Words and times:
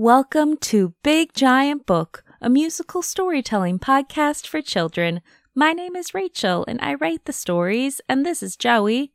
Welcome 0.00 0.58
to 0.58 0.94
Big 1.02 1.32
Giant 1.32 1.84
Book, 1.84 2.22
a 2.40 2.48
musical 2.48 3.02
storytelling 3.02 3.80
podcast 3.80 4.46
for 4.46 4.62
children. 4.62 5.22
My 5.56 5.72
name 5.72 5.96
is 5.96 6.14
Rachel 6.14 6.64
and 6.68 6.78
I 6.80 6.94
write 6.94 7.24
the 7.24 7.32
stories, 7.32 8.00
and 8.08 8.24
this 8.24 8.40
is 8.40 8.56
Joey. 8.56 9.10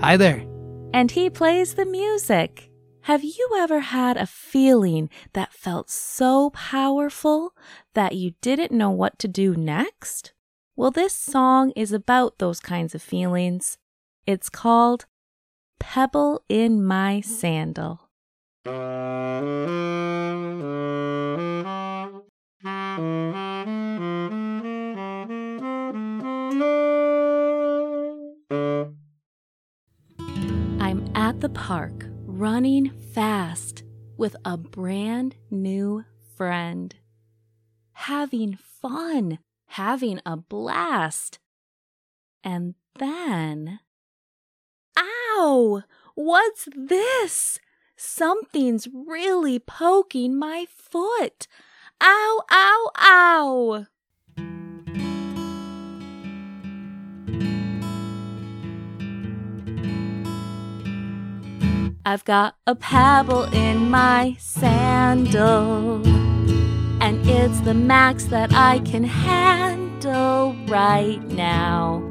Hi 0.00 0.16
there. 0.16 0.44
And 0.92 1.12
he 1.12 1.30
plays 1.30 1.74
the 1.74 1.86
music. 1.86 2.72
Have 3.02 3.22
you 3.22 3.48
ever 3.56 3.78
had 3.78 4.16
a 4.16 4.26
feeling 4.26 5.08
that 5.34 5.52
felt 5.52 5.88
so 5.88 6.50
powerful 6.50 7.52
that 7.94 8.16
you 8.16 8.32
didn't 8.40 8.72
know 8.72 8.90
what 8.90 9.20
to 9.20 9.28
do 9.28 9.54
next? 9.54 10.32
Well, 10.74 10.90
this 10.90 11.14
song 11.14 11.70
is 11.76 11.92
about 11.92 12.40
those 12.40 12.58
kinds 12.58 12.92
of 12.92 13.02
feelings. 13.02 13.78
It's 14.26 14.48
called 14.48 15.06
Pebble 15.78 16.42
in 16.48 16.84
My 16.84 17.20
Sandal. 17.20 18.05
I'm 18.68 18.74
at 31.14 31.38
the 31.40 31.48
park 31.48 32.06
running 32.24 32.90
fast 33.14 33.84
with 34.16 34.34
a 34.44 34.56
brand 34.56 35.36
new 35.48 36.04
friend. 36.36 36.92
Having 37.92 38.56
fun, 38.56 39.38
having 39.68 40.20
a 40.26 40.36
blast. 40.36 41.38
And 42.42 42.74
then. 42.98 43.78
Ow! 44.98 45.84
What's 46.16 46.68
this? 46.74 47.60
Something's 47.96 48.86
really 48.92 49.58
poking 49.58 50.38
my 50.38 50.66
foot. 50.68 51.48
Ow, 52.02 52.42
ow, 52.50 52.90
ow! 52.98 53.86
I've 62.04 62.24
got 62.24 62.56
a 62.66 62.74
pebble 62.74 63.44
in 63.44 63.90
my 63.90 64.36
sandal, 64.38 66.06
and 67.02 67.26
it's 67.28 67.60
the 67.60 67.74
max 67.74 68.26
that 68.26 68.52
I 68.52 68.80
can 68.80 69.04
handle 69.04 70.54
right 70.68 71.20
now. 71.28 72.08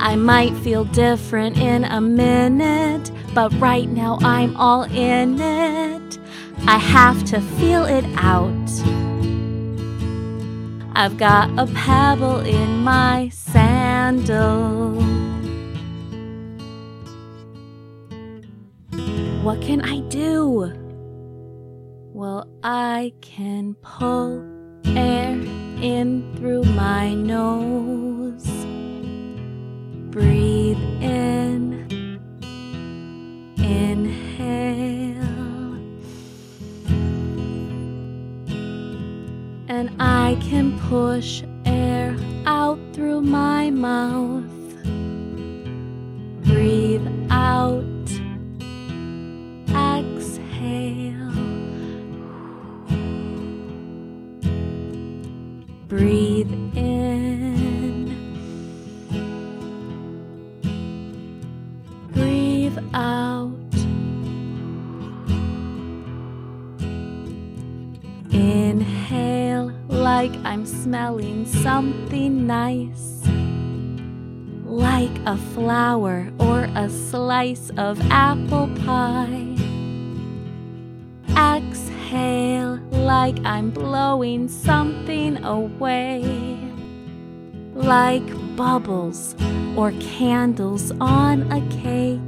I 0.00 0.16
might 0.16 0.54
feel 0.58 0.84
different 0.84 1.58
in 1.58 1.84
a 1.84 2.00
minute, 2.00 3.10
but 3.34 3.52
right 3.60 3.88
now 3.88 4.18
I'm 4.22 4.56
all 4.56 4.84
in 4.84 5.40
it. 5.40 6.18
I 6.66 6.78
have 6.78 7.24
to 7.26 7.40
feel 7.40 7.84
it 7.84 8.04
out. 8.16 8.68
I've 10.94 11.16
got 11.16 11.50
a 11.58 11.66
pebble 11.66 12.40
in 12.40 12.78
my 12.82 13.28
sandal. 13.32 14.92
What 19.42 19.62
can 19.62 19.80
I 19.82 20.00
do? 20.08 20.72
Well, 22.12 22.48
I 22.62 23.12
can 23.20 23.74
pull 23.82 24.44
air 24.84 25.30
in 25.80 26.34
through 26.36 26.64
my 26.64 27.14
nose. 27.14 28.27
Breathe 30.10 30.78
in. 31.02 32.18
Inhale. 33.58 35.22
And 39.68 39.90
I 40.00 40.38
can 40.40 40.78
push 40.88 41.42
air 41.66 42.16
out 42.46 42.78
through 42.94 43.20
my 43.20 43.70
mouth. 43.70 44.37
Out. 62.94 63.52
Inhale 68.32 69.72
like 69.88 70.32
I'm 70.44 70.64
smelling 70.64 71.46
something 71.46 72.46
nice. 72.46 73.22
Like 74.64 75.18
a 75.26 75.36
flower 75.54 76.30
or 76.38 76.68
a 76.74 76.88
slice 76.88 77.70
of 77.76 78.00
apple 78.10 78.68
pie. 78.84 79.56
Exhale 81.30 82.76
like 82.90 83.38
I'm 83.44 83.70
blowing 83.70 84.48
something 84.48 85.42
away. 85.44 86.22
Like 87.74 88.26
bubbles 88.56 89.34
or 89.76 89.92
candles 90.00 90.90
on 91.00 91.50
a 91.52 91.60
cake. 91.82 92.20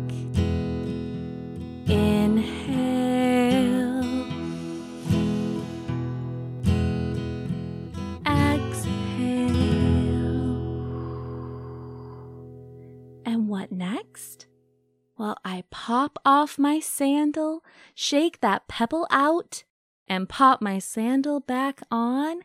Pop 15.90 16.20
off 16.24 16.56
my 16.56 16.78
sandal, 16.78 17.64
shake 17.96 18.40
that 18.40 18.68
pebble 18.68 19.08
out, 19.10 19.64
and 20.06 20.28
pop 20.28 20.62
my 20.62 20.78
sandal 20.78 21.40
back 21.40 21.80
on. 21.90 22.42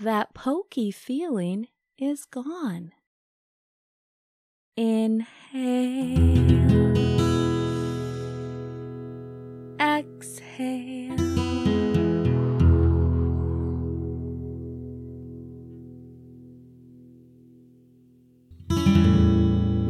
That 0.00 0.34
pokey 0.34 0.92
feeling 0.92 1.66
is 1.98 2.26
gone. 2.26 2.92
Inhale. 4.76 5.26
Exhale. 9.80 11.16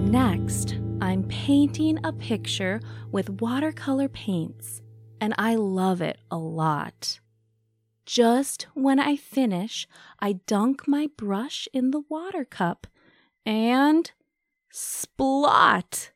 Next, 0.09 0.79
I'm 1.07 1.23
painting 1.29 2.01
a 2.03 2.13
picture 2.13 2.81
with 3.13 3.41
watercolor 3.41 4.09
paints, 4.09 4.83
and 5.21 5.35
I 5.39 5.55
love 5.55 6.03
it 6.03 6.19
a 6.33 6.37
lot. 6.37 7.21
Just 8.05 8.67
when 8.75 8.99
I 8.99 9.15
finish, 9.15 9.87
I 10.19 10.33
dunk 10.33 10.89
my 10.89 11.09
brush 11.17 11.69
in 11.73 11.93
the 11.93 12.03
water 12.09 12.45
cup 12.45 12.89
and 13.47 14.11
splot! 14.75 16.11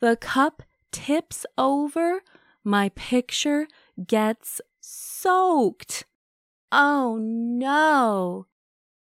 The 0.00 0.16
cup 0.16 0.62
tips 0.92 1.46
over, 1.56 2.20
my 2.62 2.90
picture 2.90 3.66
gets 4.06 4.60
soaked. 4.78 6.04
Oh 6.70 7.16
no! 7.18 8.46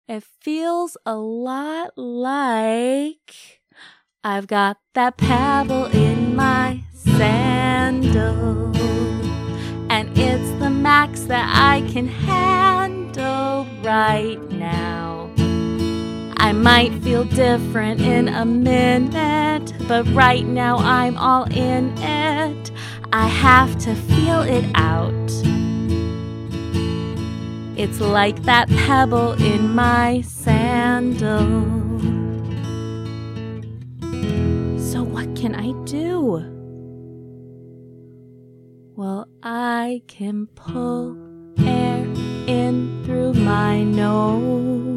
It 0.08 0.24
feels 0.24 0.96
a 1.06 1.18
lot 1.18 1.98
like 1.98 3.57
I've 4.30 4.48
got 4.48 4.76
that 4.94 5.16
pebble 5.16 5.86
in 5.86 6.36
my 6.36 6.82
sandal, 6.94 8.76
and 9.90 10.10
it's 10.18 10.50
the 10.60 10.70
max 10.70 11.22
that 11.32 11.50
I 11.50 11.90
can 11.90 12.10
handle 12.10 13.66
right 13.82 14.38
now. 14.52 15.32
I 16.36 16.52
might 16.52 16.94
feel 17.02 17.24
different 17.24 18.02
in 18.02 18.28
a 18.28 18.44
minute, 18.44 19.72
but 19.88 20.06
right 20.10 20.46
now 20.46 20.76
I'm 20.80 21.16
all 21.16 21.46
in 21.46 21.98
it. 21.98 22.72
I 23.14 23.30
have 23.30 23.80
to 23.80 23.96
feel 23.96 24.42
it 24.42 24.66
out. 24.76 25.32
It's 27.80 28.02
like 28.02 28.44
that 28.44 28.68
pebble 28.68 29.42
in 29.42 29.74
my 29.74 30.20
sandal. 30.20 31.87
Can 35.48 35.56
I 35.56 35.72
do? 35.86 36.44
Well, 38.98 39.30
I 39.42 40.02
can 40.08 40.48
pull 40.48 41.16
air 41.60 42.04
in 42.48 43.02
through 43.06 43.32
my 43.34 43.82
nose. 43.84 44.97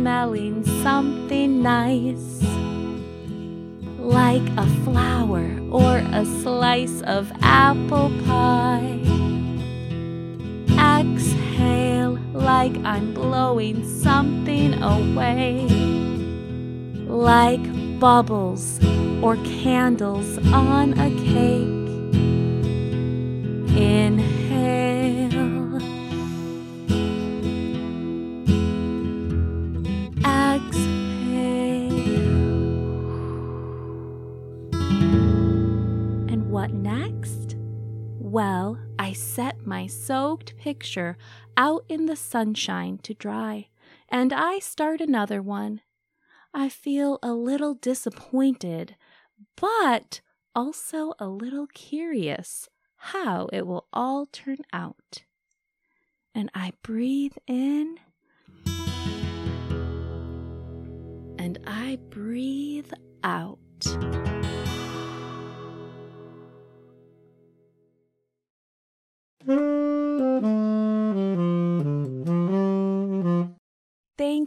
Smelling 0.00 0.64
something 0.82 1.62
nice. 1.62 2.42
Like 3.98 4.48
a 4.56 4.66
flower 4.82 5.44
or 5.70 5.98
a 5.98 6.24
slice 6.40 7.02
of 7.02 7.30
apple 7.42 8.10
pie. 8.24 8.98
Exhale 10.70 12.18
like 12.32 12.74
I'm 12.82 13.12
blowing 13.12 13.84
something 14.00 14.72
away. 14.82 15.66
Like 17.06 17.60
bubbles 18.00 18.82
or 19.20 19.36
candles 19.44 20.38
on 20.50 20.98
a 20.98 21.10
cake. 21.30 21.79
Well, 38.30 38.78
I 38.96 39.12
set 39.12 39.66
my 39.66 39.88
soaked 39.88 40.56
picture 40.56 41.18
out 41.56 41.84
in 41.88 42.06
the 42.06 42.14
sunshine 42.14 42.98
to 42.98 43.12
dry, 43.12 43.70
and 44.08 44.32
I 44.32 44.60
start 44.60 45.00
another 45.00 45.42
one. 45.42 45.80
I 46.54 46.68
feel 46.68 47.18
a 47.24 47.32
little 47.32 47.74
disappointed, 47.74 48.94
but 49.56 50.20
also 50.54 51.14
a 51.18 51.26
little 51.26 51.66
curious 51.66 52.68
how 52.98 53.48
it 53.52 53.66
will 53.66 53.88
all 53.92 54.26
turn 54.26 54.58
out. 54.72 55.24
And 56.32 56.52
I 56.54 56.74
breathe 56.82 57.34
in 57.48 57.96
and 61.36 61.58
I 61.66 61.98
breathe 62.10 62.92
out. 63.24 64.29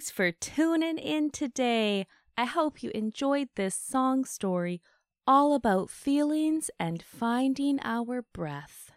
Thanks 0.03 0.11
for 0.11 0.33
tuning 0.33 0.97
in 0.97 1.29
today. 1.29 2.07
I 2.37 2.43
hope 2.43 2.83
you 2.83 2.91
enjoyed 2.93 3.47
this 3.55 3.73
song 3.73 4.25
story 4.25 4.81
all 5.25 5.55
about 5.55 5.89
feelings 5.89 6.69
and 6.77 7.01
finding 7.01 7.79
our 7.85 8.21
breath. 8.21 8.91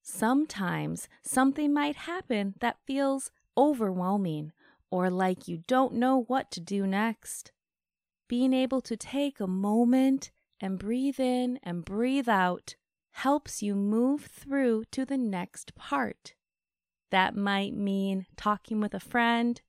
Sometimes 0.00 1.10
something 1.22 1.74
might 1.74 1.96
happen 1.96 2.54
that 2.60 2.78
feels 2.86 3.30
overwhelming 3.54 4.52
or 4.90 5.10
like 5.10 5.46
you 5.46 5.58
don't 5.66 5.92
know 5.92 6.22
what 6.22 6.50
to 6.52 6.60
do 6.60 6.86
next. 6.86 7.52
Being 8.26 8.54
able 8.54 8.80
to 8.80 8.96
take 8.96 9.40
a 9.40 9.46
moment 9.46 10.30
and 10.58 10.78
breathe 10.78 11.20
in 11.20 11.60
and 11.62 11.84
breathe 11.84 12.30
out 12.30 12.76
helps 13.10 13.62
you 13.62 13.74
move 13.74 14.22
through 14.24 14.84
to 14.92 15.04
the 15.04 15.18
next 15.18 15.74
part. 15.74 16.32
That 17.10 17.36
might 17.36 17.74
mean 17.74 18.24
talking 18.38 18.80
with 18.80 18.94
a 18.94 19.00
friend, 19.00 19.60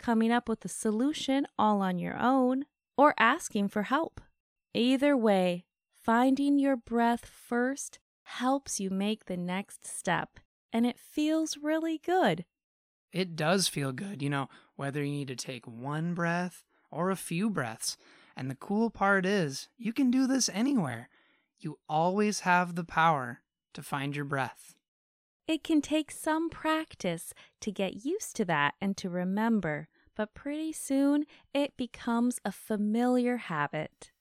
coming 0.00 0.32
up 0.32 0.48
with 0.48 0.64
a 0.64 0.68
solution 0.68 1.46
all 1.56 1.82
on 1.82 2.00
your 2.00 2.18
own, 2.18 2.64
or 2.96 3.14
asking 3.18 3.68
for 3.68 3.84
help. 3.84 4.20
Either 4.74 5.16
way, 5.16 5.64
finding 5.94 6.58
your 6.58 6.76
breath 6.76 7.26
first 7.26 8.00
helps 8.24 8.80
you 8.80 8.90
make 8.90 9.26
the 9.26 9.36
next 9.36 9.86
step, 9.86 10.40
and 10.72 10.86
it 10.86 10.98
feels 10.98 11.56
really 11.56 11.98
good. 11.98 12.44
It 13.12 13.36
does 13.36 13.68
feel 13.68 13.92
good, 13.92 14.22
you 14.22 14.30
know, 14.30 14.48
whether 14.76 15.04
you 15.04 15.10
need 15.10 15.28
to 15.28 15.36
take 15.36 15.66
one 15.66 16.14
breath 16.14 16.64
or 16.90 17.10
a 17.10 17.16
few 17.16 17.50
breaths. 17.50 17.96
And 18.36 18.50
the 18.50 18.54
cool 18.54 18.90
part 18.90 19.26
is, 19.26 19.68
you 19.76 19.92
can 19.92 20.10
do 20.10 20.26
this 20.26 20.48
anywhere. 20.52 21.08
You 21.58 21.78
always 21.88 22.40
have 22.40 22.74
the 22.74 22.84
power 22.84 23.40
to 23.74 23.82
find 23.82 24.16
your 24.16 24.24
breath. 24.24 24.76
It 25.50 25.64
can 25.64 25.82
take 25.82 26.12
some 26.12 26.48
practice 26.48 27.34
to 27.60 27.72
get 27.72 28.04
used 28.04 28.36
to 28.36 28.44
that 28.44 28.74
and 28.80 28.96
to 28.98 29.10
remember, 29.10 29.88
but 30.14 30.32
pretty 30.32 30.72
soon 30.72 31.24
it 31.52 31.76
becomes 31.76 32.38
a 32.44 32.52
familiar 32.52 33.38
habit. 33.38 34.12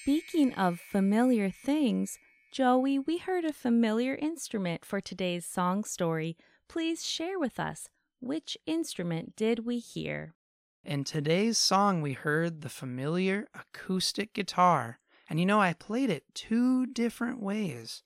Speaking 0.00 0.54
of 0.54 0.80
familiar 0.80 1.50
things, 1.50 2.18
Joey, 2.50 2.98
we 2.98 3.18
heard 3.18 3.44
a 3.44 3.52
familiar 3.52 4.14
instrument 4.14 4.86
for 4.86 5.02
today's 5.02 5.44
song 5.44 5.84
story. 5.84 6.38
Please 6.66 7.06
share 7.06 7.38
with 7.38 7.60
us 7.60 7.90
which 8.20 8.56
instrument 8.64 9.36
did 9.36 9.66
we 9.66 9.80
hear? 9.80 10.34
In 10.82 11.04
today's 11.04 11.58
song, 11.58 12.00
we 12.00 12.14
heard 12.14 12.62
the 12.62 12.70
familiar 12.70 13.48
acoustic 13.52 14.32
guitar. 14.32 14.98
And 15.28 15.38
you 15.38 15.44
know, 15.44 15.60
I 15.60 15.74
played 15.74 16.08
it 16.08 16.24
two 16.32 16.86
different 16.86 17.42
ways. 17.42 18.02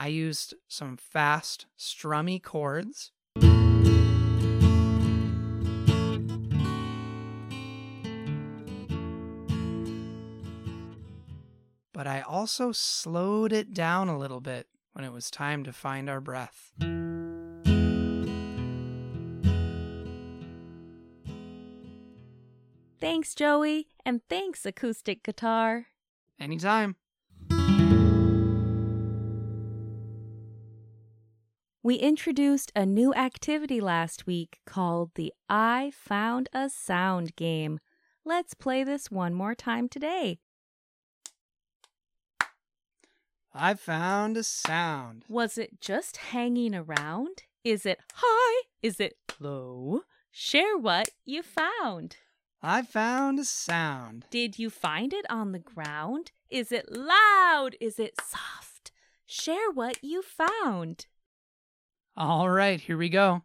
I 0.00 0.06
used 0.06 0.54
some 0.68 0.96
fast, 0.96 1.66
strummy 1.76 2.40
chords. 2.40 3.10
But 11.92 12.06
I 12.06 12.20
also 12.20 12.70
slowed 12.70 13.52
it 13.52 13.74
down 13.74 14.08
a 14.08 14.16
little 14.16 14.40
bit 14.40 14.68
when 14.92 15.04
it 15.04 15.12
was 15.12 15.32
time 15.32 15.64
to 15.64 15.72
find 15.72 16.08
our 16.08 16.20
breath. 16.20 16.70
Thanks, 23.00 23.34
Joey, 23.34 23.88
and 24.06 24.20
thanks, 24.28 24.64
acoustic 24.64 25.24
guitar. 25.24 25.86
Anytime. 26.38 26.94
We 31.88 31.94
introduced 31.94 32.70
a 32.76 32.84
new 32.84 33.14
activity 33.14 33.80
last 33.80 34.26
week 34.26 34.60
called 34.66 35.12
the 35.14 35.32
I 35.48 35.90
Found 35.94 36.50
a 36.52 36.68
Sound 36.68 37.34
game. 37.34 37.80
Let's 38.26 38.52
play 38.52 38.84
this 38.84 39.10
one 39.10 39.32
more 39.32 39.54
time 39.54 39.88
today. 39.88 40.38
I 43.54 43.72
found 43.72 44.36
a 44.36 44.42
sound. 44.42 45.24
Was 45.30 45.56
it 45.56 45.80
just 45.80 46.18
hanging 46.18 46.74
around? 46.74 47.44
Is 47.64 47.86
it 47.86 48.00
high? 48.16 48.64
Is 48.82 49.00
it 49.00 49.16
low? 49.40 50.02
Share 50.30 50.76
what 50.76 51.08
you 51.24 51.42
found. 51.42 52.18
I 52.62 52.82
found 52.82 53.38
a 53.38 53.46
sound. 53.46 54.26
Did 54.28 54.58
you 54.58 54.68
find 54.68 55.14
it 55.14 55.24
on 55.30 55.52
the 55.52 55.58
ground? 55.58 56.32
Is 56.50 56.70
it 56.70 56.92
loud? 56.92 57.76
Is 57.80 57.98
it 57.98 58.20
soft? 58.20 58.92
Share 59.24 59.70
what 59.72 60.04
you 60.04 60.20
found. 60.20 61.06
All 62.20 62.50
right, 62.50 62.80
here 62.80 62.98
we 62.98 63.08
go. 63.10 63.42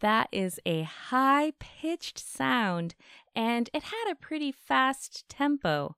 That 0.00 0.30
is 0.32 0.58
a 0.64 0.84
high 0.84 1.52
pitched 1.58 2.18
sound, 2.18 2.94
and 3.36 3.68
it 3.74 3.82
had 3.82 4.10
a 4.10 4.14
pretty 4.14 4.52
fast 4.52 5.28
tempo. 5.28 5.96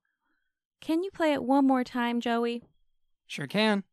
Can 0.80 1.04
you 1.04 1.12
play 1.12 1.32
it 1.32 1.44
one 1.44 1.64
more 1.64 1.84
time, 1.84 2.20
Joey? 2.20 2.64
Sure 3.28 3.46
can. 3.46 3.84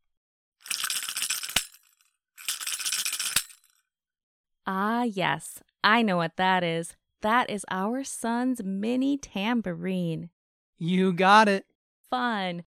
Ah, 4.66 5.04
yes, 5.04 5.62
I 5.84 6.02
know 6.02 6.16
what 6.16 6.36
that 6.36 6.64
is. 6.64 6.96
That 7.22 7.48
is 7.48 7.64
our 7.70 8.02
son's 8.02 8.60
mini 8.64 9.18
tambourine. 9.18 10.30
You 10.78 11.12
got 11.12 11.46
it. 11.46 11.66
Fun. 12.10 12.64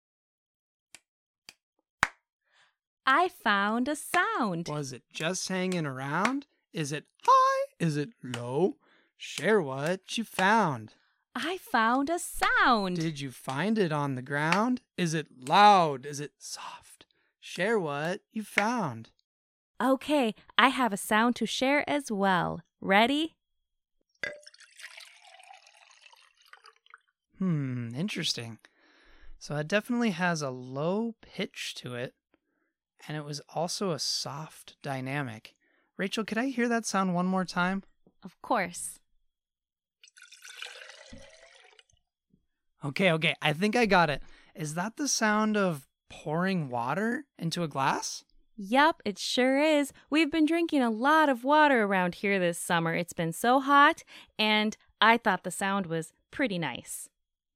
I 3.11 3.29
found 3.31 3.89
a 3.89 3.97
sound. 3.97 4.69
Was 4.69 4.93
it 4.93 5.03
just 5.11 5.49
hanging 5.49 5.87
around? 5.87 6.45
Is 6.75 6.93
it 6.93 7.05
high? 7.25 7.65
Is 7.81 7.97
it 7.97 8.11
low? 8.23 8.77
Share 9.17 9.63
what 9.63 10.19
you 10.19 10.25
found. 10.25 10.93
I 11.35 11.57
found 11.57 12.11
a 12.11 12.19
sound. 12.19 13.01
Did 13.01 13.19
you 13.19 13.31
find 13.31 13.79
it 13.79 13.93
on 13.93 14.15
the 14.15 14.21
ground? 14.21 14.83
Is 14.99 15.15
it 15.15 15.49
loud? 15.49 16.05
Is 16.05 16.21
it 16.21 16.33
soft? 16.37 17.07
Share 17.41 17.79
what 17.79 18.21
you 18.31 18.43
found. 18.43 19.09
Okay, 19.83 20.35
I 20.59 20.69
have 20.69 20.93
a 20.93 20.99
sound 20.99 21.35
to 21.37 21.47
share 21.47 21.89
as 21.89 22.13
well. 22.13 22.61
Ready? 22.79 23.37
Hmm, 27.39 27.89
interesting. 27.95 28.59
So 29.39 29.57
it 29.57 29.67
definitely 29.67 30.11
has 30.11 30.43
a 30.43 30.51
low 30.51 31.15
pitch 31.23 31.75
to 31.77 31.95
it, 31.95 32.13
and 33.07 33.17
it 33.17 33.25
was 33.25 33.41
also 33.55 33.91
a 33.91 33.99
soft 33.99 34.77
dynamic. 34.83 35.55
Rachel, 35.97 36.25
could 36.25 36.39
I 36.39 36.47
hear 36.47 36.69
that 36.69 36.87
sound 36.87 37.15
one 37.15 37.27
more 37.27 37.45
time? 37.45 37.83
Of 38.23 38.41
course. 38.43 38.99
Okay, 42.85 43.11
okay, 43.13 43.35
I 43.43 43.53
think 43.53 43.75
I 43.75 43.87
got 43.87 44.09
it. 44.09 44.23
Is 44.55 44.75
that 44.75 44.97
the 44.97 45.09
sound 45.09 45.57
of 45.57 45.89
pouring 46.09 46.69
water 46.69 47.25
into 47.39 47.63
a 47.63 47.69
glass? 47.69 48.25
Yup, 48.57 49.03
it 49.05 49.19
sure 49.19 49.61
is. 49.61 49.93
We've 50.11 50.31
been 50.31 50.47
drinking 50.47 50.83
a 50.83 50.91
lot 50.91 51.29
of 51.29 51.45
water 51.45 51.85
around 51.85 52.17
here 52.17 52.39
this 52.39 52.59
summer. 52.59 52.95
It's 52.95 53.13
been 53.13 53.33
so 53.33 53.61
hot, 53.61 54.03
and 54.39 54.77
I 55.01 55.17
thought 55.17 55.45
the 55.45 55.51
sound 55.51 55.87
was 55.87 56.13
pretty 56.31 56.59
nice. 56.59 57.09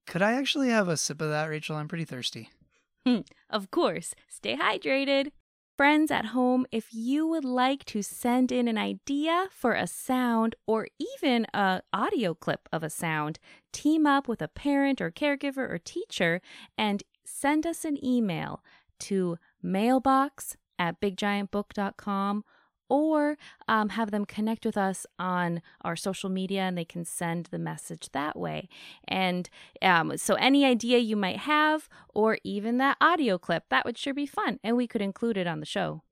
Could 0.07 0.21
I 0.21 0.33
actually 0.33 0.69
have 0.69 0.87
a 0.87 0.97
sip 0.97 1.21
of 1.21 1.29
that, 1.29 1.49
Rachel? 1.49 1.75
I'm 1.75 1.87
pretty 1.87 2.05
thirsty. 2.05 2.49
of 3.49 3.71
course, 3.71 4.13
stay 4.29 4.55
hydrated. 4.55 5.31
Friends 5.75 6.11
at 6.11 6.25
home, 6.25 6.67
if 6.71 6.93
you 6.93 7.25
would 7.25 7.43
like 7.43 7.83
to 7.85 8.03
send 8.03 8.51
in 8.51 8.67
an 8.67 8.77
idea 8.77 9.47
for 9.49 9.73
a 9.73 9.87
sound 9.87 10.55
or 10.67 10.87
even 11.17 11.47
a 11.51 11.81
audio 11.91 12.35
clip 12.35 12.69
of 12.71 12.83
a 12.83 12.91
sound, 12.91 13.39
team 13.71 14.05
up 14.05 14.27
with 14.27 14.39
a 14.41 14.47
parent 14.47 15.01
or 15.01 15.09
caregiver 15.09 15.67
or 15.69 15.79
teacher 15.79 16.41
and 16.77 17.01
send 17.25 17.65
us 17.65 17.85
an 17.85 18.03
email 18.05 18.63
to 18.99 19.37
mailbox 19.63 20.57
at 20.77 21.01
biggiantbook.com 21.01 22.43
or 22.93 23.39
um, 23.67 23.89
have 23.89 24.11
them 24.11 24.23
connect 24.23 24.67
with 24.67 24.77
us 24.77 25.07
on 25.17 25.63
our 25.81 25.95
social 25.95 26.29
media 26.29 26.61
and 26.61 26.77
they 26.77 26.85
can 26.85 27.03
send 27.03 27.47
the 27.47 27.57
message 27.57 28.09
that 28.11 28.37
way. 28.37 28.69
And 29.07 29.49
um, 29.81 30.15
so, 30.15 30.35
any 30.35 30.63
idea 30.63 30.99
you 30.99 31.15
might 31.15 31.37
have, 31.37 31.89
or 32.13 32.37
even 32.43 32.77
that 32.77 32.97
audio 33.01 33.39
clip, 33.39 33.63
that 33.69 33.83
would 33.83 33.97
sure 33.97 34.13
be 34.13 34.27
fun, 34.27 34.59
and 34.63 34.77
we 34.77 34.85
could 34.85 35.01
include 35.01 35.37
it 35.37 35.47
on 35.47 35.59
the 35.59 35.65
show. 35.65 36.03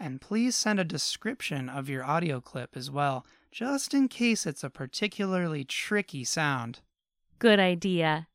And 0.00 0.20
please 0.20 0.56
send 0.56 0.80
a 0.80 0.84
description 0.84 1.68
of 1.68 1.88
your 1.88 2.04
audio 2.04 2.40
clip 2.40 2.76
as 2.76 2.90
well, 2.90 3.24
just 3.52 3.94
in 3.94 4.08
case 4.08 4.44
it's 4.44 4.64
a 4.64 4.70
particularly 4.70 5.62
tricky 5.62 6.24
sound. 6.24 6.80
Good 7.38 7.60
idea. 7.60 8.26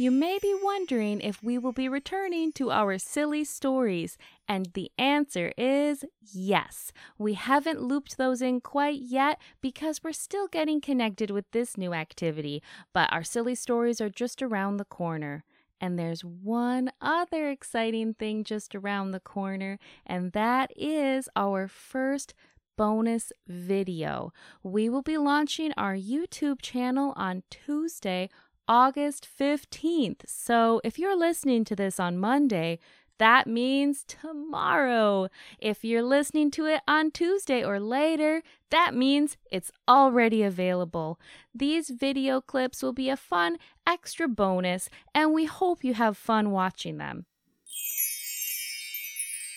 You 0.00 0.12
may 0.12 0.38
be 0.40 0.54
wondering 0.62 1.20
if 1.20 1.42
we 1.42 1.58
will 1.58 1.72
be 1.72 1.88
returning 1.88 2.52
to 2.52 2.70
our 2.70 2.98
silly 2.98 3.42
stories, 3.42 4.16
and 4.46 4.66
the 4.74 4.92
answer 4.96 5.52
is 5.58 6.04
yes. 6.20 6.92
We 7.18 7.34
haven't 7.34 7.82
looped 7.82 8.16
those 8.16 8.40
in 8.40 8.60
quite 8.60 9.00
yet 9.00 9.40
because 9.60 10.04
we're 10.04 10.12
still 10.12 10.46
getting 10.46 10.80
connected 10.80 11.32
with 11.32 11.50
this 11.50 11.76
new 11.76 11.92
activity, 11.94 12.62
but 12.94 13.12
our 13.12 13.24
silly 13.24 13.56
stories 13.56 14.00
are 14.00 14.08
just 14.08 14.40
around 14.40 14.76
the 14.76 14.84
corner. 14.84 15.42
And 15.80 15.98
there's 15.98 16.24
one 16.24 16.92
other 17.00 17.50
exciting 17.50 18.14
thing 18.14 18.44
just 18.44 18.76
around 18.76 19.10
the 19.10 19.18
corner, 19.18 19.80
and 20.06 20.30
that 20.30 20.70
is 20.76 21.28
our 21.34 21.66
first 21.66 22.34
bonus 22.76 23.32
video. 23.48 24.32
We 24.62 24.88
will 24.88 25.02
be 25.02 25.18
launching 25.18 25.72
our 25.76 25.96
YouTube 25.96 26.62
channel 26.62 27.12
on 27.16 27.42
Tuesday, 27.50 28.30
August 28.68 29.26
15th. 29.26 30.20
So 30.26 30.80
if 30.84 30.98
you're 30.98 31.18
listening 31.18 31.64
to 31.64 31.74
this 31.74 31.98
on 31.98 32.18
Monday, 32.18 32.78
that 33.18 33.48
means 33.48 34.04
tomorrow. 34.06 35.28
If 35.58 35.84
you're 35.84 36.02
listening 36.02 36.50
to 36.52 36.66
it 36.66 36.82
on 36.86 37.10
Tuesday 37.10 37.64
or 37.64 37.80
later, 37.80 38.42
that 38.70 38.94
means 38.94 39.36
it's 39.50 39.72
already 39.88 40.42
available. 40.42 41.18
These 41.52 41.90
video 41.90 42.40
clips 42.40 42.82
will 42.82 42.92
be 42.92 43.08
a 43.08 43.16
fun 43.16 43.56
extra 43.86 44.28
bonus, 44.28 44.88
and 45.14 45.32
we 45.32 45.46
hope 45.46 45.82
you 45.82 45.94
have 45.94 46.16
fun 46.16 46.50
watching 46.52 46.98
them. 46.98 47.26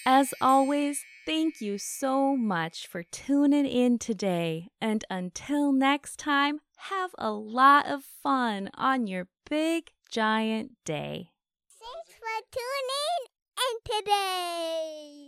As 0.08 0.34
always, 0.42 1.04
thank 1.28 1.62
you 1.62 1.78
so 1.78 2.36
much 2.36 2.88
for 2.88 3.04
tuning 3.04 3.68
in 3.68 4.00
today. 4.00 4.70
And 4.82 5.06
until 5.12 5.72
next 5.72 6.18
time, 6.18 6.62
have 6.90 7.12
a 7.18 7.32
lot 7.32 7.88
of 7.88 8.04
fun 8.04 8.70
on 8.76 9.08
your 9.08 9.28
big 9.50 9.92
giant 10.10 10.72
day. 10.86 11.30
Thanks 11.80 12.12
for 12.20 12.42
tuning 12.52 13.22
in 13.58 14.02
today. 14.02 15.21